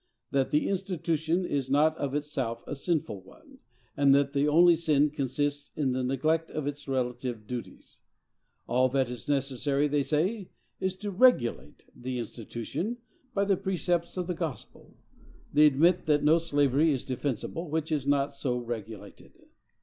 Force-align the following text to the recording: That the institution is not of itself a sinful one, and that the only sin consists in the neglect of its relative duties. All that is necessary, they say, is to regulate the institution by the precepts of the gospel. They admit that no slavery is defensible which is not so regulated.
That 0.31 0.49
the 0.49 0.67
institution 0.67 1.45
is 1.45 1.69
not 1.69 1.95
of 1.99 2.15
itself 2.15 2.63
a 2.65 2.73
sinful 2.73 3.21
one, 3.21 3.59
and 3.95 4.15
that 4.15 4.33
the 4.33 4.47
only 4.47 4.75
sin 4.75 5.11
consists 5.11 5.69
in 5.75 5.91
the 5.91 6.01
neglect 6.01 6.49
of 6.49 6.65
its 6.65 6.87
relative 6.87 7.45
duties. 7.45 7.99
All 8.65 8.89
that 8.89 9.11
is 9.11 9.29
necessary, 9.29 9.87
they 9.87 10.01
say, 10.01 10.49
is 10.79 10.95
to 10.95 11.11
regulate 11.11 11.85
the 11.95 12.17
institution 12.17 12.97
by 13.35 13.45
the 13.45 13.55
precepts 13.55 14.17
of 14.17 14.25
the 14.25 14.33
gospel. 14.33 14.97
They 15.53 15.67
admit 15.67 16.07
that 16.07 16.23
no 16.23 16.39
slavery 16.39 16.91
is 16.91 17.05
defensible 17.05 17.69
which 17.69 17.91
is 17.91 18.07
not 18.07 18.33
so 18.33 18.57
regulated. 18.57 19.33